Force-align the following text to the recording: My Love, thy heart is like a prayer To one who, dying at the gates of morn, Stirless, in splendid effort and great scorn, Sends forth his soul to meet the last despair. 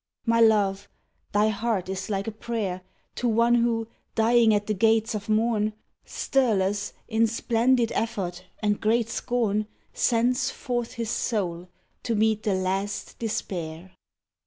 My 0.25 0.39
Love, 0.41 0.89
thy 1.31 1.49
heart 1.49 1.87
is 1.87 2.09
like 2.09 2.25
a 2.25 2.31
prayer 2.31 2.81
To 3.17 3.27
one 3.27 3.53
who, 3.53 3.87
dying 4.15 4.51
at 4.51 4.65
the 4.65 4.73
gates 4.73 5.13
of 5.13 5.29
morn, 5.29 5.73
Stirless, 6.05 6.93
in 7.07 7.27
splendid 7.27 7.91
effort 7.91 8.45
and 8.63 8.81
great 8.81 9.09
scorn, 9.09 9.67
Sends 9.93 10.49
forth 10.49 10.93
his 10.93 11.11
soul 11.11 11.69
to 12.01 12.15
meet 12.15 12.41
the 12.41 12.55
last 12.55 13.19
despair. 13.19 13.91